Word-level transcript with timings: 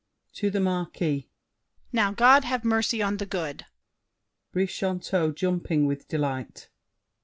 [To 0.33 0.49
The 0.49 0.59
Marquis. 0.59 1.29
Now 1.93 2.11
God 2.11 2.43
have 2.43 2.65
mercy 2.65 3.03
on 3.03 3.17
the 3.17 3.25
good! 3.27 3.67
BRICHANTEAU 4.51 5.35
(jumping 5.35 5.85
with 5.85 6.07
delight). 6.07 6.69